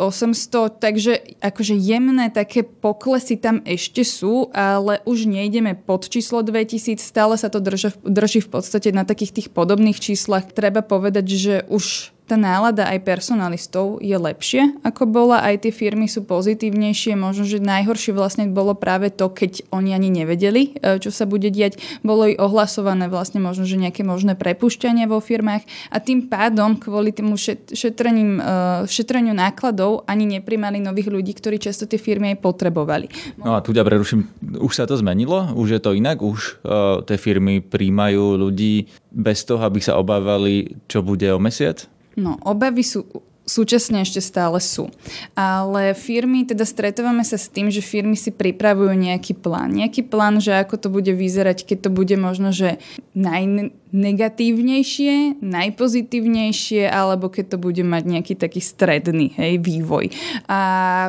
takže 0.80 1.19
akože 1.40 1.76
jemné 1.76 2.28
také 2.30 2.64
poklesy 2.64 3.40
tam 3.40 3.64
ešte 3.64 4.04
sú, 4.04 4.52
ale 4.52 5.00
už 5.08 5.26
nejdeme 5.26 5.76
pod 5.76 6.08
číslo 6.12 6.44
2000, 6.44 7.00
stále 7.00 7.40
sa 7.40 7.48
to 7.48 7.64
drží, 7.64 7.96
drží 8.04 8.40
v 8.44 8.60
podstate 8.60 8.92
na 8.92 9.08
takých 9.08 9.32
tých 9.42 9.48
podobných 9.50 9.98
číslach. 9.98 10.52
Treba 10.52 10.84
povedať, 10.84 11.26
že 11.32 11.56
už 11.72 12.12
tá 12.30 12.38
nálada 12.38 12.86
aj 12.86 13.02
personalistov 13.02 13.98
je 14.06 14.14
lepšie, 14.14 14.78
ako 14.86 15.10
bola, 15.10 15.42
aj 15.42 15.66
tie 15.66 15.74
firmy 15.74 16.06
sú 16.06 16.22
pozitívnejšie. 16.30 17.18
Možno, 17.18 17.50
že 17.50 17.58
najhoršie 17.58 18.14
vlastne 18.14 18.46
bolo 18.54 18.78
práve 18.78 19.10
to, 19.10 19.34
keď 19.34 19.66
oni 19.74 19.98
ani 19.98 20.14
nevedeli, 20.14 20.78
e, 20.78 21.02
čo 21.02 21.10
sa 21.10 21.26
bude 21.26 21.50
diať. 21.50 21.82
Bolo 22.06 22.30
i 22.30 22.38
ohlasované 22.38 23.10
vlastne 23.10 23.42
možno, 23.42 23.66
že 23.66 23.82
nejaké 23.82 24.06
možné 24.06 24.38
prepušťanie 24.38 25.10
vo 25.10 25.18
firmách 25.18 25.66
a 25.90 25.98
tým 25.98 26.30
pádom 26.30 26.78
kvôli 26.78 27.10
tomu 27.10 27.34
šetrením, 27.36 28.38
e, 28.38 28.44
šetreniu 28.86 29.34
nákladov 29.34 30.06
ani 30.06 30.30
neprimali 30.30 30.78
nových 30.78 31.10
ľudí, 31.10 31.34
ktorí 31.34 31.58
často 31.58 31.90
tie 31.90 31.98
firmy 31.98 32.38
aj 32.38 32.46
potrebovali. 32.46 33.10
No 33.42 33.58
a 33.58 33.66
tu 33.66 33.74
ťa 33.74 33.82
preruším, 33.82 34.30
už 34.62 34.74
sa 34.78 34.86
to 34.86 34.94
zmenilo? 34.94 35.50
Už 35.58 35.74
je 35.74 35.82
to 35.82 35.98
inak? 35.98 36.22
Už 36.22 36.62
uh, 36.62 37.02
tie 37.08 37.18
firmy 37.18 37.64
príjmajú 37.64 38.38
ľudí 38.38 38.92
bez 39.10 39.42
toho, 39.48 39.64
aby 39.66 39.80
sa 39.82 39.98
obávali, 39.98 40.78
čo 40.86 41.02
bude 41.02 41.26
o 41.34 41.40
mesiac? 41.42 41.90
No, 42.20 42.36
obavy 42.44 42.84
sú 42.84 43.08
súčasne 43.50 44.06
ešte 44.06 44.22
stále 44.22 44.62
sú. 44.62 44.94
Ale 45.34 45.98
firmy, 45.98 46.46
teda 46.46 46.62
stretávame 46.70 47.26
sa 47.26 47.42
s 47.42 47.50
tým, 47.50 47.74
že 47.74 47.82
firmy 47.82 48.14
si 48.14 48.30
pripravujú 48.30 48.94
nejaký 48.94 49.34
plán. 49.34 49.74
Nejaký 49.74 50.06
plán, 50.06 50.38
že 50.38 50.54
ako 50.54 50.78
to 50.78 50.88
bude 50.94 51.10
vyzerať, 51.10 51.66
keď 51.66 51.90
to 51.90 51.90
bude 51.90 52.14
možno, 52.14 52.54
že 52.54 52.78
naj, 53.18 53.74
negatívnejšie, 53.90 55.42
najpozitívnejšie, 55.42 56.86
alebo 56.86 57.30
keď 57.30 57.56
to 57.56 57.58
bude 57.58 57.82
mať 57.82 58.04
nejaký 58.06 58.34
taký 58.38 58.62
stredný 58.62 59.34
hej, 59.34 59.58
vývoj. 59.58 60.14
A 60.46 60.60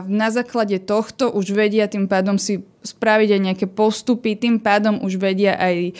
na 0.09 0.29
základe 0.33 0.81
tohto 0.81 1.29
už 1.29 1.53
vedia 1.53 1.87
tým 1.87 2.09
pádom 2.09 2.41
si 2.41 2.65
spraviť 2.81 3.29
aj 3.37 3.41
nejaké 3.41 3.67
postupy, 3.69 4.37
tým 4.37 4.57
pádom 4.57 5.05
už 5.05 5.21
vedia 5.21 5.53
aj, 5.61 5.77
e, 5.77 5.93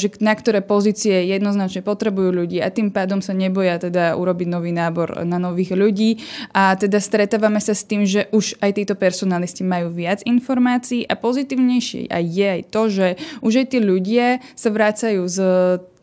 že 0.00 0.08
na 0.24 0.32
ktoré 0.32 0.64
pozície 0.64 1.28
jednoznačne 1.28 1.84
potrebujú 1.84 2.32
ľudí 2.32 2.58
a 2.64 2.72
tým 2.72 2.88
pádom 2.88 3.20
sa 3.20 3.36
neboja 3.36 3.76
teda 3.76 4.16
urobiť 4.16 4.48
nový 4.48 4.72
nábor 4.72 5.28
na 5.28 5.36
nových 5.36 5.76
ľudí 5.76 6.24
a 6.56 6.72
teda 6.72 7.04
stretávame 7.04 7.60
sa 7.60 7.76
s 7.76 7.84
tým, 7.84 8.08
že 8.08 8.32
už 8.32 8.56
aj 8.64 8.70
títo 8.80 8.94
personalisti 8.96 9.60
majú 9.60 9.92
viac 9.92 10.24
informácií 10.24 11.04
a 11.04 11.20
pozitívnejšie 11.20 12.08
aj 12.08 12.24
je 12.24 12.46
aj 12.48 12.62
to, 12.72 12.82
že 12.88 13.06
už 13.44 13.52
aj 13.60 13.66
tí 13.76 13.78
ľudia 13.84 14.40
sa 14.56 14.72
vrácajú 14.72 15.20
z, 15.28 15.38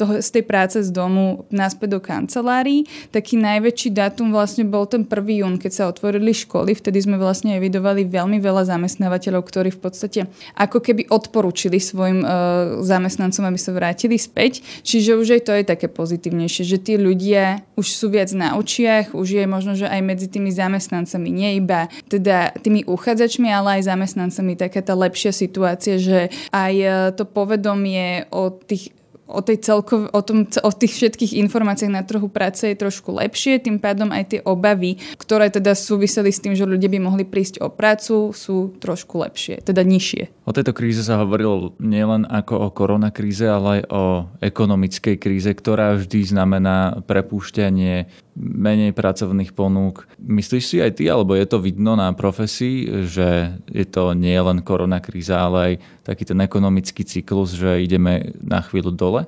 toho, 0.04 0.20
z 0.20 0.30
tej 0.36 0.44
práce 0.44 0.78
z 0.84 0.92
domu 0.92 1.48
naspäť 1.48 1.96
do 1.96 2.00
kancelárií. 2.04 2.84
Taký 3.16 3.40
najväčší 3.40 3.96
dátum 3.96 4.36
vlastne 4.36 4.68
bol 4.68 4.84
ten 4.84 5.08
1. 5.08 5.40
jún, 5.40 5.56
keď 5.56 5.72
sa 5.72 5.84
otvorili 5.88 6.36
školy, 6.36 6.76
vtedy 6.76 7.00
sme 7.00 7.16
vlastne 7.16 7.56
evidovali 7.56 8.04
veľmi 8.04 8.44
veľa 8.44 8.68
zamestnávateľov, 8.68 9.48
ktorí 9.48 9.72
v 9.72 9.80
podstate 9.80 10.20
ako 10.60 10.84
keby 10.84 11.08
odporúčili 11.08 11.80
svojim 11.80 12.20
uh, 12.28 12.84
zamestnancom, 12.84 13.48
aby 13.48 13.60
sa 13.60 13.72
vrátili 13.72 14.20
späť. 14.20 14.60
Čiže 14.84 15.16
už 15.16 15.28
aj 15.40 15.42
to 15.48 15.54
je 15.56 15.64
také 15.64 15.88
pozitívnejšie, 15.88 16.68
že 16.68 16.78
tí 16.84 17.00
ľudia 17.00 17.64
už 17.80 17.88
sú 17.96 18.12
viac 18.12 18.36
na 18.36 18.60
očiach, 18.60 19.16
už 19.16 19.40
je 19.40 19.46
možno, 19.48 19.80
že 19.80 19.88
aj 19.88 20.02
medzi 20.04 20.28
tými 20.28 20.52
zamestnancami, 20.52 21.32
nie 21.32 21.64
iba 21.64 21.88
teda 22.12 22.52
tými 22.60 22.84
uchádzačmi, 22.84 23.48
ale 23.48 23.80
aj 23.80 23.88
zamestnancami 23.88 24.60
taká 24.60 24.84
tá 24.84 24.92
lepšia 24.98 25.32
situácia, 25.32 25.96
že 25.96 26.28
aj 26.52 26.74
uh, 26.84 26.92
to 27.16 27.24
povedomie 27.24 28.28
o 28.34 28.52
tých 28.52 28.92
o, 29.34 29.42
tej 29.42 29.58
celkov, 29.66 30.14
o, 30.14 30.22
tom, 30.22 30.46
o 30.46 30.72
tých 30.72 30.94
všetkých 30.94 31.34
informáciách 31.50 31.92
na 31.92 32.06
trhu 32.06 32.30
práce 32.30 32.70
je 32.70 32.78
trošku 32.78 33.10
lepšie, 33.18 33.58
tým 33.58 33.82
pádom 33.82 34.14
aj 34.14 34.24
tie 34.38 34.40
obavy, 34.46 35.02
ktoré 35.18 35.50
teda 35.50 35.74
súviseli 35.74 36.30
s 36.30 36.40
tým, 36.40 36.54
že 36.54 36.70
ľudia 36.70 36.88
by 36.94 37.00
mohli 37.02 37.26
prísť 37.26 37.66
o 37.66 37.74
prácu, 37.74 38.30
sú 38.32 38.78
trošku 38.78 39.18
lepšie, 39.26 39.66
teda 39.66 39.82
nižšie. 39.82 40.46
O 40.46 40.54
tejto 40.54 40.76
kríze 40.76 41.02
sa 41.02 41.18
hovorilo 41.24 41.74
nielen 41.82 42.30
ako 42.30 42.54
o 42.54 42.68
koronakríze, 42.70 43.50
ale 43.50 43.80
aj 43.80 43.82
o 43.90 44.04
ekonomickej 44.44 45.16
kríze, 45.18 45.50
ktorá 45.50 45.98
vždy 45.98 46.20
znamená 46.30 47.02
prepúšťanie 47.08 48.12
menej 48.38 48.98
pracovných 48.98 49.54
ponúk. 49.54 50.10
Myslíš 50.18 50.64
si 50.66 50.78
aj 50.82 50.98
ty, 50.98 51.10
alebo 51.10 51.38
je 51.38 51.46
to 51.46 51.62
vidno 51.62 51.94
na 51.94 52.10
profesii, 52.14 53.06
že 53.06 53.58
je 53.70 53.86
to 53.86 54.18
nie 54.18 54.36
len 54.38 54.66
koronakríza, 54.66 55.38
ale 55.38 55.58
aj 55.62 55.74
taký 56.04 56.24
ten 56.26 56.40
ekonomický 56.42 57.06
cyklus, 57.06 57.54
že 57.54 57.82
ideme 57.86 58.34
na 58.42 58.62
chvíľu 58.66 58.92
dole? 58.94 59.22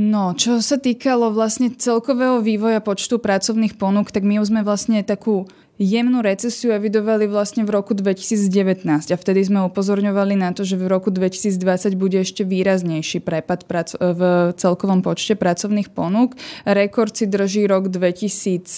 No, 0.00 0.32
čo 0.32 0.64
sa 0.64 0.80
týkalo 0.80 1.36
vlastne 1.36 1.68
celkového 1.68 2.40
vývoja 2.40 2.80
počtu 2.80 3.20
pracovných 3.20 3.76
ponúk, 3.76 4.08
tak 4.08 4.24
my 4.24 4.40
už 4.40 4.48
sme 4.48 4.64
vlastne 4.64 5.04
takú 5.04 5.44
jemnú 5.80 6.20
recesiu 6.20 6.76
evidovali 6.76 7.24
vlastne 7.24 7.64
v 7.64 7.72
roku 7.72 7.96
2019 7.96 8.84
a 8.84 9.16
vtedy 9.16 9.40
sme 9.40 9.64
upozorňovali 9.66 10.36
na 10.36 10.52
to, 10.52 10.68
že 10.68 10.76
v 10.76 10.84
roku 10.84 11.08
2020 11.08 11.96
bude 11.96 12.20
ešte 12.20 12.44
výraznejší 12.44 13.24
prepad 13.24 13.64
v 13.98 14.52
celkovom 14.54 15.00
počte 15.00 15.34
pracovných 15.34 15.88
ponúk. 15.90 16.36
Rekord 16.68 17.16
si 17.16 17.24
drží 17.24 17.64
rok 17.64 17.88
2017 17.88 18.68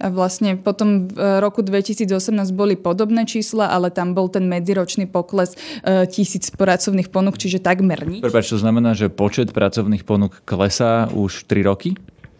a 0.00 0.06
vlastne 0.08 0.56
potom 0.56 1.08
v 1.12 1.40
roku 1.44 1.60
2018 1.60 2.08
boli 2.56 2.74
podobné 2.74 3.28
čísla, 3.28 3.68
ale 3.68 3.92
tam 3.92 4.16
bol 4.16 4.32
ten 4.32 4.48
medziročný 4.48 5.04
pokles 5.04 5.54
e, 5.84 6.08
tisíc 6.08 6.48
pracovných 6.48 7.12
ponúk, 7.12 7.36
čiže 7.36 7.60
takmer 7.60 8.02
nič. 8.08 8.24
Prepač, 8.24 8.50
to 8.50 8.58
znamená, 8.58 8.96
že 8.96 9.12
počet 9.12 9.52
pracovných 9.52 10.02
ponúk 10.08 10.40
klesá 10.48 11.12
už 11.12 11.44
3 11.44 11.68
roky? 11.68 11.94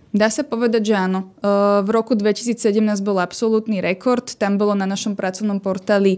Dá 0.08 0.32
sa 0.32 0.40
povedať, 0.40 0.92
že 0.92 0.94
áno. 0.96 1.36
V 1.84 1.88
roku 1.92 2.16
2017 2.16 2.56
bol 3.04 3.20
absolútny 3.20 3.84
rekord. 3.84 4.24
Tam 4.40 4.56
bolo 4.56 4.72
na 4.72 4.88
našom 4.88 5.12
pracovnom 5.12 5.60
portáli 5.60 6.16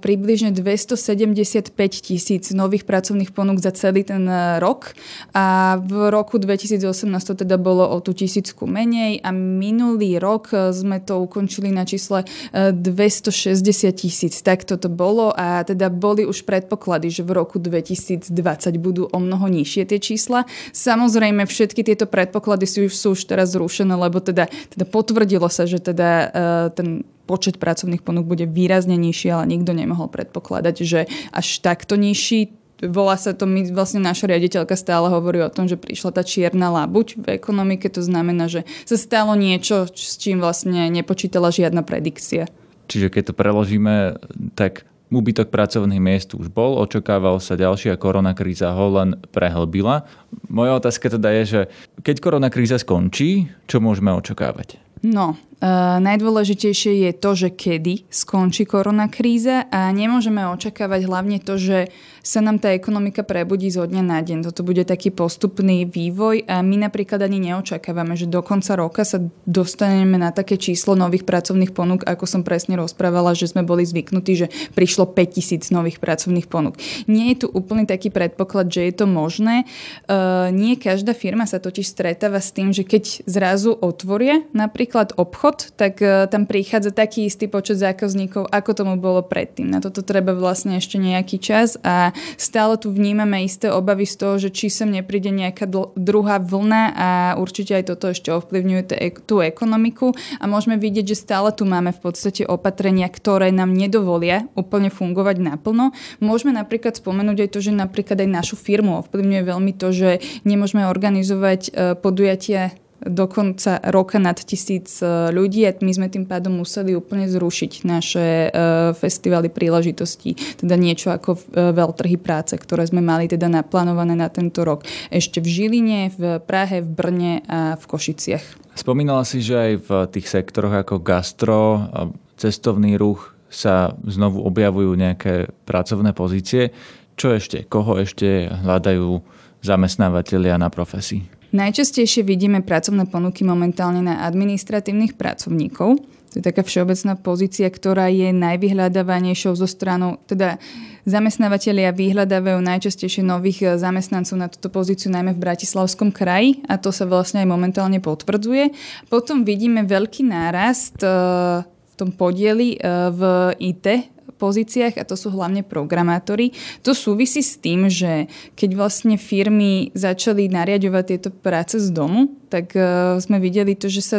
približne 0.00 0.52
275 0.52 1.72
tisíc 2.04 2.52
nových 2.52 2.84
pracovných 2.84 3.32
ponúk 3.32 3.56
za 3.64 3.72
celý 3.72 4.04
ten 4.04 4.28
rok. 4.60 4.92
A 5.32 5.76
v 5.80 6.12
roku 6.12 6.36
2018 6.36 6.84
to 7.24 7.34
teda 7.34 7.56
bolo 7.56 7.88
o 7.88 7.98
tú 8.04 8.12
tisícku 8.12 8.68
menej 8.68 9.24
a 9.24 9.32
minulý 9.32 10.20
rok 10.20 10.52
sme 10.76 11.00
to 11.00 11.16
ukončili 11.24 11.72
na 11.72 11.88
čísle 11.88 12.28
260 12.52 13.64
tisíc. 13.96 14.44
Tak 14.44 14.68
toto 14.68 14.92
bolo 14.92 15.32
a 15.32 15.64
teda 15.64 15.88
boli 15.88 16.28
už 16.28 16.44
predpoklady, 16.44 17.08
že 17.08 17.22
v 17.24 17.32
roku 17.32 17.56
2020 17.56 18.28
budú 18.76 19.08
o 19.08 19.18
mnoho 19.18 19.48
nižšie 19.48 19.88
tie 19.88 19.96
čísla. 19.96 20.44
Samozrejme, 20.76 21.48
všetky 21.48 21.80
tieto 21.80 22.04
predpoklady 22.04 22.68
sú 22.68 22.78
už 22.86 22.94
sú 23.06 23.14
už 23.14 23.30
teraz 23.30 23.54
zrušené, 23.54 23.94
lebo 23.94 24.18
teda, 24.18 24.50
teda 24.74 24.84
potvrdilo 24.90 25.46
sa, 25.46 25.70
že 25.70 25.78
teda 25.78 26.10
uh, 26.10 26.28
ten 26.74 27.06
počet 27.30 27.62
pracovných 27.62 28.02
ponúk 28.02 28.26
bude 28.26 28.50
výrazne 28.50 28.98
nižší, 28.98 29.30
ale 29.30 29.54
nikto 29.54 29.70
nemohol 29.70 30.10
predpokladať, 30.10 30.74
že 30.82 31.00
až 31.30 31.46
takto 31.62 31.94
nižší 31.94 32.50
volá 32.82 33.16
sa 33.16 33.32
to, 33.32 33.48
my, 33.48 33.72
vlastne 33.72 34.04
naša 34.04 34.28
riaditeľka 34.28 34.76
stále 34.76 35.08
hovorí 35.08 35.40
o 35.40 35.48
tom, 35.48 35.64
že 35.64 35.80
prišla 35.80 36.12
tá 36.12 36.20
čierna 36.20 36.68
labuť 36.68 37.16
v 37.16 37.26
ekonomike, 37.40 37.88
to 37.88 38.04
znamená, 38.04 38.52
že 38.52 38.68
sa 38.84 39.00
stalo 39.00 39.32
niečo, 39.32 39.88
s 39.88 40.20
čím 40.20 40.44
vlastne 40.44 40.92
nepočítala 40.92 41.48
žiadna 41.48 41.80
predikcia. 41.80 42.44
Čiže 42.86 43.08
keď 43.08 43.32
to 43.32 43.34
preložíme, 43.34 44.20
tak 44.52 44.84
Úbytok 45.06 45.54
pracovných 45.54 46.02
miest 46.02 46.34
už 46.34 46.50
bol, 46.50 46.82
očakával 46.82 47.38
sa 47.38 47.54
ďalšia 47.54 47.94
koronakríza 47.94 48.74
ho 48.74 48.86
len 48.90 49.14
prehlbila. 49.30 50.02
Moja 50.50 50.82
otázka 50.82 51.06
teda 51.14 51.30
je, 51.40 51.42
že 51.46 51.60
keď 52.02 52.16
koronakríza 52.18 52.74
skončí, 52.82 53.46
čo 53.70 53.78
môžeme 53.78 54.10
očakávať? 54.10 54.82
No, 55.06 55.38
Uh, 55.56 55.96
najdôležitejšie 56.04 57.08
je 57.08 57.12
to, 57.16 57.30
že 57.32 57.48
kedy 57.48 58.04
skončí 58.12 58.68
korona 58.68 59.08
kríza 59.08 59.64
a 59.72 59.88
nemôžeme 59.88 60.44
očakávať 60.52 61.08
hlavne 61.08 61.40
to, 61.40 61.56
že 61.56 61.88
sa 62.26 62.42
nám 62.44 62.58
tá 62.60 62.74
ekonomika 62.74 63.22
prebudí 63.24 63.72
zo 63.72 63.88
dňa 63.88 64.02
na 64.04 64.18
deň. 64.20 64.50
Toto 64.50 64.66
bude 64.66 64.84
taký 64.84 65.14
postupný 65.14 65.88
vývoj 65.88 66.44
a 66.50 66.60
my 66.60 66.84
napríklad 66.84 67.22
ani 67.22 67.38
neočakávame, 67.38 68.18
že 68.18 68.28
do 68.28 68.42
konca 68.42 68.74
roka 68.74 69.06
sa 69.06 69.22
dostaneme 69.46 70.18
na 70.18 70.34
také 70.34 70.58
číslo 70.58 70.92
nových 70.92 71.22
pracovných 71.22 71.72
ponúk, 71.72 72.02
ako 72.02 72.28
som 72.28 72.42
presne 72.42 72.76
rozprávala, 72.76 73.32
že 73.32 73.48
sme 73.48 73.62
boli 73.62 73.86
zvyknutí, 73.86 74.32
že 74.34 74.52
prišlo 74.74 75.08
5000 75.14 75.70
nových 75.70 76.02
pracovných 76.02 76.50
ponúk. 76.50 76.76
Nie 77.06 77.32
je 77.32 77.46
tu 77.46 77.54
úplný 77.54 77.86
taký 77.86 78.10
predpoklad, 78.10 78.68
že 78.68 78.90
je 78.90 78.94
to 78.98 79.06
možné. 79.08 79.62
Uh, 80.10 80.50
nie 80.50 80.74
každá 80.74 81.14
firma 81.14 81.46
sa 81.46 81.62
totiž 81.62 81.86
stretáva 81.86 82.42
s 82.42 82.50
tým, 82.50 82.74
že 82.74 82.82
keď 82.82 83.22
zrazu 83.30 83.70
otvoria 83.70 84.42
napríklad 84.50 85.14
obchod, 85.14 85.45
obchod, 85.46 85.78
tak 85.78 86.02
uh, 86.02 86.26
tam 86.26 86.46
prichádza 86.46 86.90
taký 86.90 87.30
istý 87.30 87.46
počet 87.46 87.78
zákazníkov, 87.78 88.50
ako 88.50 88.70
tomu 88.74 88.94
bolo 88.98 89.22
predtým. 89.22 89.70
Na 89.70 89.78
toto 89.78 90.02
treba 90.02 90.34
vlastne 90.34 90.78
ešte 90.82 90.98
nejaký 90.98 91.38
čas 91.38 91.78
a 91.86 92.10
stále 92.34 92.74
tu 92.74 92.90
vnímame 92.90 93.46
isté 93.46 93.70
obavy 93.70 94.04
z 94.08 94.14
toho, 94.18 94.34
že 94.42 94.50
či 94.50 94.66
sem 94.66 94.90
nepríde 94.90 95.30
nejaká 95.30 95.70
druhá 95.94 96.42
vlna 96.42 96.82
a 96.96 97.08
určite 97.38 97.78
aj 97.78 97.94
toto 97.94 98.10
ešte 98.10 98.34
ovplyvňuje 98.34 98.82
tú 99.22 99.38
ekonomiku 99.42 100.18
a 100.42 100.44
môžeme 100.50 100.74
vidieť, 100.80 101.14
že 101.14 101.22
stále 101.22 101.54
tu 101.54 101.62
máme 101.62 101.94
v 101.94 102.00
podstate 102.02 102.42
opatrenia, 102.42 103.06
ktoré 103.06 103.54
nám 103.54 103.70
nedovolia 103.70 104.50
úplne 104.58 104.90
fungovať 104.90 105.36
naplno. 105.38 105.94
Môžeme 106.18 106.50
napríklad 106.56 106.98
spomenúť 106.98 107.46
aj 107.46 107.50
to, 107.54 107.58
že 107.62 107.72
napríklad 107.72 108.18
aj 108.18 108.30
našu 108.30 108.56
firmu 108.58 108.98
ovplyvňuje 109.06 109.42
veľmi 109.46 109.72
to, 109.78 109.94
že 109.94 110.10
nemôžeme 110.42 110.88
organizovať 110.88 111.60
uh, 111.70 111.94
podujatia 111.94 112.74
do 113.06 113.24
konca 113.30 113.78
roka 113.90 114.18
nad 114.18 114.36
tisíc 114.36 115.00
e, 115.00 115.30
ľudí 115.32 115.64
a 115.66 115.74
my 115.78 115.92
sme 115.94 116.06
tým 116.10 116.26
pádom 116.26 116.60
museli 116.60 116.92
úplne 116.92 117.30
zrušiť 117.30 117.72
naše 117.86 118.26
e, 118.26 118.48
festivaly 118.94 119.48
príležitostí, 119.48 120.58
teda 120.60 120.74
niečo 120.74 121.14
ako 121.14 121.30
e, 121.34 121.40
veľtrhy 121.72 122.18
práce, 122.18 122.58
ktoré 122.58 122.86
sme 122.86 123.00
mali 123.00 123.30
teda 123.30 123.46
naplánované 123.46 124.18
na 124.18 124.26
tento 124.28 124.66
rok. 124.66 124.82
Ešte 125.08 125.38
v 125.38 125.48
Žiline, 125.48 126.00
v 126.14 126.22
Prahe, 126.42 126.82
v 126.82 126.90
Brne 126.90 127.34
a 127.46 127.78
v 127.78 127.84
Košiciach. 127.86 128.76
Spomínala 128.76 129.24
si, 129.24 129.40
že 129.40 129.56
aj 129.56 129.72
v 129.86 129.88
tých 130.12 130.26
sektoroch 130.28 130.84
ako 130.84 131.00
gastro, 131.00 131.88
cestovný 132.36 133.00
ruch 133.00 133.32
sa 133.48 133.96
znovu 134.04 134.44
objavujú 134.44 134.92
nejaké 134.92 135.48
pracovné 135.64 136.12
pozície. 136.12 136.76
Čo 137.16 137.32
ešte? 137.32 137.64
Koho 137.64 137.96
ešte 137.96 138.52
hľadajú 138.52 139.24
zamestnávateľia 139.64 140.60
na 140.60 140.68
profesii? 140.68 141.35
Najčastejšie 141.54 142.26
vidíme 142.26 142.62
pracovné 142.62 143.06
ponuky 143.06 143.46
momentálne 143.46 144.02
na 144.02 144.26
administratívnych 144.26 145.14
pracovníkov. 145.14 146.02
To 146.34 146.34
je 146.34 146.44
taká 146.44 146.66
všeobecná 146.66 147.16
pozícia, 147.16 147.64
ktorá 147.64 148.12
je 148.12 148.28
najvyhľadávanejšou 148.34 149.56
zo 149.56 149.64
stranou, 149.64 150.20
teda 150.28 150.60
zamestnávateľia 151.08 151.96
vyhľadávajú 151.96 152.60
najčastejšie 152.60 153.24
nových 153.24 153.58
eh, 153.64 153.68
zamestnancov 153.80 154.36
na 154.36 154.50
túto 154.52 154.68
pozíciu 154.68 155.08
najmä 155.14 155.32
v 155.32 155.40
Bratislavskom 155.40 156.12
kraji 156.12 156.60
a 156.68 156.76
to 156.76 156.92
sa 156.92 157.08
vlastne 157.08 157.40
aj 157.40 157.48
momentálne 157.48 158.02
potvrdzuje. 158.02 158.74
Potom 159.08 159.46
vidíme 159.46 159.86
veľký 159.86 160.28
nárast 160.28 161.00
eh, 161.00 161.64
v 161.64 161.94
tom 161.96 162.12
podieli 162.12 162.76
eh, 162.76 163.08
v 163.14 163.20
IT 163.62 164.15
pozíciách 164.36 165.00
a 165.00 165.08
to 165.08 165.16
sú 165.16 165.32
hlavne 165.32 165.64
programátori. 165.64 166.52
To 166.84 166.92
súvisí 166.92 167.40
s 167.40 167.56
tým, 167.56 167.88
že 167.88 168.28
keď 168.54 168.70
vlastne 168.76 169.16
firmy 169.16 169.90
začali 169.96 170.46
nariadovať 170.52 171.04
tieto 171.08 171.30
práce 171.32 171.80
z 171.80 171.88
domu, 171.90 172.36
tak 172.52 172.76
uh, 172.76 173.16
sme 173.18 173.40
videli 173.40 173.72
to, 173.74 173.88
že 173.88 174.04
sa 174.04 174.18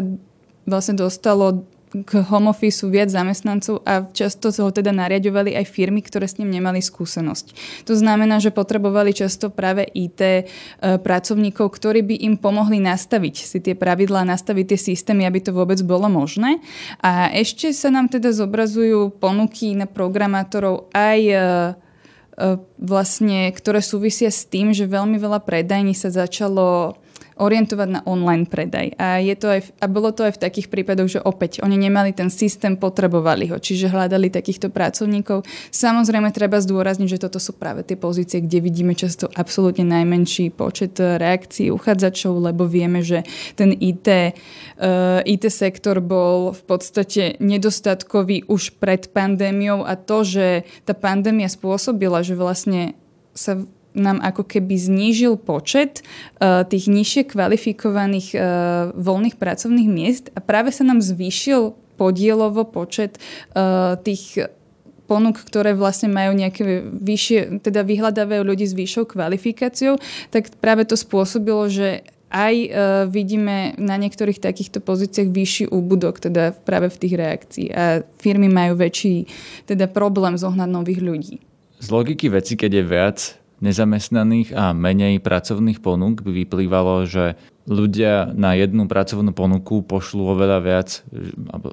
vlastne 0.68 1.00
dostalo 1.00 1.64
k 1.88 2.12
home 2.28 2.52
office 2.52 2.84
viac 2.84 3.08
zamestnancov 3.08 3.80
a 3.88 4.04
často 4.12 4.52
ho 4.52 4.72
teda 4.76 4.92
nariadovali 4.92 5.56
aj 5.56 5.66
firmy, 5.72 6.04
ktoré 6.04 6.28
s 6.28 6.36
ním 6.36 6.52
nemali 6.52 6.84
skúsenosť. 6.84 7.56
To 7.88 7.96
znamená, 7.96 8.44
že 8.44 8.52
potrebovali 8.52 9.16
často 9.16 9.48
práve 9.48 9.88
IT 9.96 10.20
e, 10.20 10.44
pracovníkov, 11.00 11.72
ktorí 11.72 12.04
by 12.04 12.16
im 12.28 12.36
pomohli 12.36 12.84
nastaviť 12.84 13.36
si 13.40 13.58
tie 13.64 13.72
pravidlá, 13.72 14.28
nastaviť 14.28 14.76
tie 14.76 14.80
systémy, 14.94 15.24
aby 15.24 15.40
to 15.40 15.56
vôbec 15.56 15.80
bolo 15.88 16.12
možné. 16.12 16.60
A 17.00 17.32
ešte 17.32 17.72
sa 17.72 17.88
nám 17.88 18.12
teda 18.12 18.36
zobrazujú 18.36 19.16
ponuky 19.16 19.72
na 19.72 19.88
programátorov 19.88 20.92
aj 20.92 21.20
e, 21.24 21.34
e, 21.34 21.40
vlastne, 22.84 23.48
ktoré 23.56 23.80
súvisia 23.80 24.28
s 24.28 24.44
tým, 24.44 24.76
že 24.76 24.84
veľmi 24.84 25.16
veľa 25.16 25.40
predajní 25.40 25.96
sa 25.96 26.12
začalo 26.12 27.00
orientovať 27.38 27.88
na 27.90 28.02
online 28.04 28.50
predaj. 28.50 28.98
A, 28.98 29.22
je 29.22 29.36
to 29.38 29.48
aj, 29.54 29.62
a 29.80 29.86
bolo 29.86 30.12
to 30.12 30.26
aj 30.26 30.38
v 30.38 30.44
takých 30.44 30.68
prípadoch, 30.68 31.10
že 31.10 31.20
opäť 31.22 31.62
oni 31.62 31.78
nemali 31.78 32.12
ten 32.12 32.28
systém, 32.34 32.76
potrebovali 32.76 33.50
ho, 33.54 33.58
čiže 33.58 33.90
hľadali 33.90 34.34
takýchto 34.34 34.74
pracovníkov. 34.74 35.46
Samozrejme 35.72 36.34
treba 36.34 36.58
zdôrazniť, 36.58 37.08
že 37.08 37.22
toto 37.22 37.38
sú 37.38 37.56
práve 37.56 37.86
tie 37.86 37.96
pozície, 37.96 38.42
kde 38.42 38.60
vidíme 38.62 38.98
často 38.98 39.30
absolútne 39.34 39.86
najmenší 39.86 40.52
počet 40.54 40.98
reakcií 40.98 41.70
uchádzačov, 41.72 42.52
lebo 42.52 42.66
vieme, 42.66 43.06
že 43.06 43.24
ten 43.54 43.72
IT, 43.74 44.08
uh, 44.10 45.24
eh, 45.24 45.34
IT 45.38 45.48
sektor 45.54 46.02
bol 46.02 46.52
v 46.52 46.64
podstate 46.66 47.38
nedostatkový 47.38 48.50
už 48.50 48.82
pred 48.82 49.10
pandémiou 49.14 49.86
a 49.86 49.94
to, 49.96 50.26
že 50.26 50.66
tá 50.84 50.98
pandémia 50.98 51.48
spôsobila, 51.48 52.26
že 52.26 52.34
vlastne 52.34 52.98
sa 53.38 53.62
nám 53.98 54.22
ako 54.22 54.46
keby 54.46 54.78
znížil 54.78 55.42
počet 55.42 56.06
uh, 56.38 56.62
tých 56.64 56.86
nižšie 56.86 57.34
kvalifikovaných 57.34 58.28
uh, 58.38 58.42
voľných 58.94 59.42
pracovných 59.42 59.90
miest 59.90 60.30
a 60.38 60.40
práve 60.40 60.70
sa 60.70 60.86
nám 60.86 61.02
zvýšil 61.02 61.74
podielovo 61.98 62.64
počet 62.70 63.18
uh, 63.58 63.98
tých 63.98 64.46
ponúk, 65.10 65.42
ktoré 65.42 65.74
vlastne 65.74 66.12
majú 66.12 66.36
nejaké 66.36 66.84
vyššie, 66.84 67.64
teda 67.64 67.82
vyhľadávajú 67.88 68.44
ľudí 68.44 68.68
s 68.68 68.76
vyššou 68.76 69.18
kvalifikáciou, 69.18 69.98
tak 70.30 70.52
práve 70.60 70.84
to 70.84 71.00
spôsobilo, 71.00 71.66
že 71.72 72.04
aj 72.28 72.56
uh, 72.60 72.70
vidíme 73.08 73.80
na 73.80 73.96
niektorých 73.96 74.44
takýchto 74.44 74.84
pozíciách 74.84 75.32
vyšší 75.32 75.66
úbudok, 75.72 76.20
teda 76.20 76.52
práve 76.52 76.92
v 76.92 77.00
tých 77.00 77.16
reakcií. 77.16 77.68
A 77.72 78.04
firmy 78.20 78.52
majú 78.52 78.76
väčší 78.76 79.32
teda 79.64 79.88
problém 79.88 80.36
zohnať 80.36 80.70
nových 80.70 81.00
ľudí. 81.00 81.36
Z 81.80 81.88
logiky 81.88 82.28
veci, 82.28 82.60
keď 82.60 82.72
je 82.74 82.84
viac 82.84 83.18
nezamestnaných 83.60 84.54
a 84.54 84.72
menej 84.74 85.18
pracovných 85.22 85.82
ponúk 85.82 86.22
by 86.22 86.32
vyplývalo, 86.46 87.10
že 87.10 87.36
ľudia 87.68 88.32
na 88.32 88.56
jednu 88.56 88.88
pracovnú 88.88 89.36
ponuku 89.36 89.84
pošlú 89.84 90.32
oveľa 90.32 90.60
viac, 90.64 90.90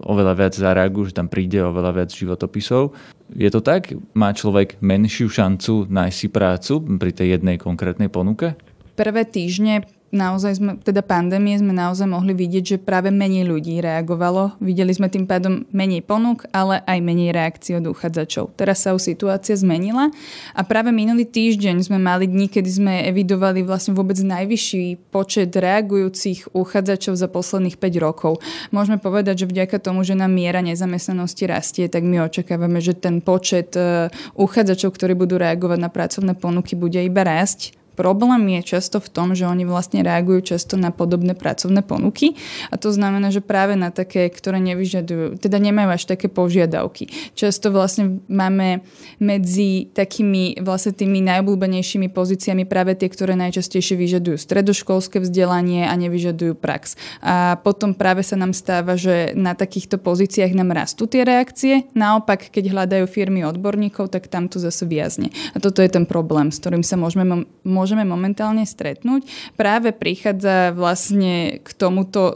oveľa 0.02 0.34
viac 0.34 0.52
zareagujú, 0.58 1.14
že 1.14 1.16
tam 1.16 1.30
príde 1.30 1.62
oveľa 1.62 2.02
viac 2.02 2.10
životopisov. 2.10 2.92
Je 3.30 3.48
to 3.48 3.62
tak? 3.62 3.94
Má 4.12 4.34
človek 4.34 4.82
menšiu 4.82 5.30
šancu 5.30 5.86
nájsť 5.86 6.16
si 6.16 6.28
prácu 6.28 6.72
pri 6.98 7.10
tej 7.14 7.38
jednej 7.38 7.56
konkrétnej 7.56 8.10
ponuke? 8.10 8.58
Prvé 8.94 9.22
týždne 9.26 9.86
naozaj 10.14 10.52
sme, 10.62 10.73
teda 10.78 11.02
pandémie 11.02 11.59
sme 11.59 11.75
naozaj 11.75 12.06
mohli 12.06 12.33
vidieť, 12.33 12.64
že 12.64 12.76
práve 12.78 13.11
menej 13.11 13.44
ľudí 13.44 13.83
reagovalo. 13.83 14.56
Videli 14.62 14.94
sme 14.94 15.11
tým 15.11 15.26
pádom 15.26 15.66
menej 15.75 16.06
ponúk, 16.06 16.47
ale 16.54 16.80
aj 16.87 16.99
menej 17.02 17.35
reakcií 17.35 17.83
od 17.83 17.90
uchádzačov. 17.90 18.54
Teraz 18.54 18.87
sa 18.87 18.94
už 18.94 19.02
situácia 19.02 19.59
zmenila 19.59 20.14
a 20.54 20.61
práve 20.62 20.94
minulý 20.94 21.26
týždeň 21.26 21.85
sme 21.85 21.99
mali 21.99 22.30
dni, 22.30 22.47
kedy 22.47 22.71
sme 22.71 22.94
evidovali 23.11 23.66
vlastne 23.66 23.92
vôbec 23.92 24.16
najvyšší 24.16 25.11
počet 25.11 25.50
reagujúcich 25.52 26.54
uchádzačov 26.54 27.18
za 27.18 27.26
posledných 27.26 27.76
5 27.76 28.06
rokov. 28.06 28.38
Môžeme 28.71 29.02
povedať, 29.02 29.44
že 29.44 29.50
vďaka 29.50 29.83
tomu, 29.83 30.06
že 30.06 30.14
nám 30.14 30.30
miera 30.30 30.62
nezamestnanosti 30.62 31.44
rastie, 31.50 31.90
tak 31.90 32.06
my 32.06 32.23
očakávame, 32.30 32.78
že 32.78 32.94
ten 32.94 33.18
počet 33.18 33.75
e, 33.75 34.09
uchádzačov, 34.38 34.94
ktorí 34.94 35.18
budú 35.18 35.37
reagovať 35.37 35.78
na 35.83 35.90
pracovné 35.90 36.33
ponuky, 36.38 36.78
bude 36.78 37.02
iba 37.02 37.26
rásť 37.26 37.83
Problém 37.94 38.60
je 38.60 38.76
často 38.76 38.98
v 38.98 39.08
tom, 39.08 39.38
že 39.38 39.46
oni 39.46 39.62
vlastne 39.62 40.02
reagujú 40.02 40.54
často 40.54 40.74
na 40.74 40.90
podobné 40.90 41.38
pracovné 41.38 41.86
ponuky 41.86 42.34
a 42.70 42.76
to 42.76 42.90
znamená, 42.90 43.30
že 43.30 43.40
práve 43.40 43.78
na 43.78 43.94
také, 43.94 44.26
ktoré 44.28 44.58
nevyžadujú, 44.58 45.38
teda 45.38 45.62
nemajú 45.62 45.88
až 45.94 46.02
také 46.11 46.26
požiadavky. 46.26 47.09
Často 47.38 47.70
vlastne 47.70 48.20
máme 48.26 48.83
medzi 49.22 49.88
takými 49.94 50.59
vlastne 50.61 50.92
tými 50.92 51.22
najobľúbenejšími 51.22 52.11
pozíciami 52.11 52.66
práve 52.66 52.98
tie, 52.98 53.07
ktoré 53.07 53.38
najčastejšie 53.38 53.94
vyžadujú 53.94 54.37
stredoškolské 54.37 55.22
vzdelanie 55.22 55.87
a 55.87 55.94
nevyžadujú 55.94 56.59
prax. 56.59 56.98
A 57.22 57.62
potom 57.62 57.94
práve 57.94 58.26
sa 58.26 58.35
nám 58.35 58.50
stáva, 58.50 58.98
že 58.98 59.33
na 59.38 59.54
takýchto 59.54 60.02
pozíciách 60.02 60.50
nám 60.57 60.74
rastú 60.74 61.07
tie 61.07 61.22
reakcie, 61.22 61.87
naopak 61.94 62.50
keď 62.50 62.74
hľadajú 62.74 63.04
firmy 63.07 63.46
odborníkov, 63.46 64.11
tak 64.11 64.26
tam 64.26 64.50
to 64.50 64.59
zase 64.59 64.83
viazne. 64.88 65.30
A 65.54 65.62
toto 65.62 65.78
je 65.85 65.90
ten 65.92 66.09
problém, 66.09 66.50
s 66.50 66.59
ktorým 66.59 66.83
sa 66.83 66.98
môžeme, 66.98 67.46
môžeme 67.62 67.84
momentálne 67.92 68.64
stretnúť, 68.64 69.29
práve 69.61 69.92
prichádza 69.92 70.73
vlastne 70.73 71.61
k 71.61 71.68
tomuto 71.77 72.33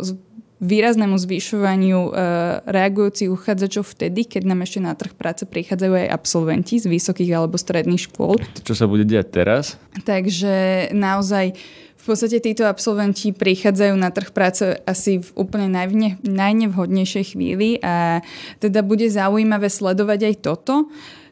výraznému 0.59 1.15
zvyšovaniu 1.15 2.11
e, 2.11 2.13
reagujúcich 2.67 3.31
uchádzačov 3.31 3.95
vtedy, 3.95 4.27
keď 4.27 4.43
nám 4.43 4.67
ešte 4.67 4.83
na 4.83 4.93
trh 4.99 5.15
práce 5.15 5.47
prichádzajú 5.47 5.93
aj 5.95 6.09
absolventi 6.11 6.83
z 6.83 6.91
vysokých 6.91 7.31
alebo 7.31 7.55
stredných 7.55 8.11
škôl. 8.11 8.43
Čo 8.67 8.75
sa 8.75 8.91
bude 8.91 9.07
diať 9.07 9.31
teraz? 9.31 9.79
Takže 10.03 10.91
naozaj 10.91 11.55
v 11.99 12.05
podstate 12.07 12.43
títo 12.43 12.67
absolventi 12.67 13.31
prichádzajú 13.31 13.95
na 13.95 14.11
trh 14.11 14.31
práce 14.35 14.65
asi 14.83 15.23
v 15.23 15.29
úplne 15.39 15.71
najvne, 15.71 16.19
najnevhodnejšej 16.27 17.37
chvíli 17.37 17.79
a 17.85 18.25
teda 18.59 18.83
bude 18.83 19.07
zaujímavé 19.07 19.71
sledovať 19.71 20.21
aj 20.33 20.35
toto. 20.43 20.75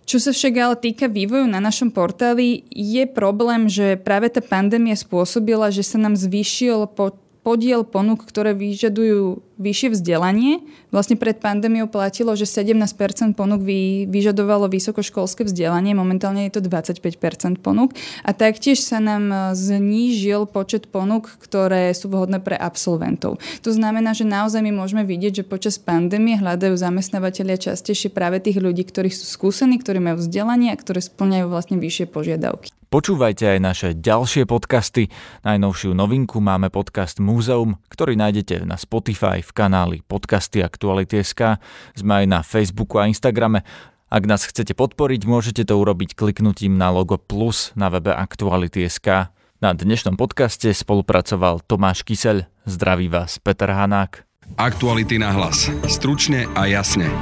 Čo 0.06 0.22
sa 0.22 0.30
však 0.30 0.54
ale 0.54 0.76
týka 0.78 1.10
vývoju 1.10 1.50
na 1.50 1.58
našom 1.58 1.90
portáli, 1.90 2.62
je 2.70 3.02
problém, 3.10 3.66
že 3.66 3.98
práve 3.98 4.30
tá 4.30 4.38
pandémia 4.38 4.94
spôsobila, 4.94 5.74
že 5.74 5.82
sa 5.82 5.98
nám 5.98 6.14
zvýšil 6.14 6.86
po 6.94 7.10
podiel 7.46 7.86
ponúk, 7.86 8.26
ktoré 8.26 8.58
vyžadujú 8.58 9.38
vyššie 9.62 9.94
vzdelanie. 9.94 10.66
Vlastne 10.90 11.14
pred 11.14 11.38
pandémiou 11.38 11.86
platilo, 11.86 12.34
že 12.34 12.42
17% 12.42 13.38
ponúk 13.38 13.62
vy, 13.62 14.10
vyžadovalo 14.10 14.66
vysokoškolské 14.66 15.46
vzdelanie, 15.46 15.94
momentálne 15.94 16.50
je 16.50 16.58
to 16.58 16.66
25% 16.66 17.62
ponúk 17.62 17.94
a 18.26 18.34
taktiež 18.34 18.82
sa 18.82 18.98
nám 18.98 19.30
e, 19.30 19.36
znížil 19.54 20.50
počet 20.50 20.90
ponúk, 20.90 21.38
ktoré 21.38 21.94
sú 21.94 22.10
vhodné 22.10 22.42
pre 22.42 22.58
absolventov. 22.58 23.38
To 23.62 23.70
znamená, 23.70 24.10
že 24.10 24.26
naozaj 24.26 24.66
my 24.66 24.74
môžeme 24.74 25.06
vidieť, 25.06 25.40
že 25.40 25.44
počas 25.46 25.78
pandémie 25.78 26.34
hľadajú 26.42 26.74
zamestnávateľia 26.74 27.70
častejšie 27.70 28.10
práve 28.10 28.42
tých 28.42 28.58
ľudí, 28.58 28.82
ktorí 28.82 29.14
sú 29.14 29.22
skúsení, 29.22 29.78
ktorí 29.78 30.02
majú 30.02 30.18
vzdelanie 30.18 30.74
a 30.74 30.76
ktoré 30.76 30.98
splňajú 30.98 31.46
vlastne 31.46 31.78
vyššie 31.78 32.10
požiadavky. 32.10 32.74
Počúvajte 32.96 33.44
aj 33.44 33.60
naše 33.60 33.88
ďalšie 33.92 34.48
podcasty. 34.48 35.12
Najnovšiu 35.44 35.92
novinku 35.92 36.40
máme 36.40 36.72
podcast 36.72 37.20
Múzeum, 37.20 37.76
ktorý 37.92 38.16
nájdete 38.16 38.64
na 38.64 38.80
Spotify 38.80 39.44
v 39.44 39.52
kanáli 39.52 40.00
Podcasty 40.00 40.64
Aktuality.sk. 40.64 41.60
Sme 41.92 42.24
aj 42.24 42.26
na 42.32 42.40
Facebooku 42.40 42.96
a 42.96 43.04
Instagrame. 43.04 43.68
Ak 44.08 44.24
nás 44.24 44.48
chcete 44.48 44.72
podporiť, 44.72 45.28
môžete 45.28 45.68
to 45.68 45.76
urobiť 45.76 46.16
kliknutím 46.16 46.80
na 46.80 46.88
logo 46.88 47.20
plus 47.20 47.76
na 47.76 47.92
webe 47.92 48.16
Aktuality.sk. 48.16 49.28
Na 49.60 49.70
dnešnom 49.76 50.16
podcaste 50.16 50.72
spolupracoval 50.72 51.68
Tomáš 51.68 52.00
Kyseľ. 52.00 52.48
Zdraví 52.64 53.12
vás 53.12 53.36
Peter 53.36 53.76
Hanák. 53.76 54.24
Aktuality 54.56 55.20
na 55.20 55.36
hlas. 55.36 55.68
Stručne 55.84 56.48
a 56.56 56.64
jasne. 56.64 57.12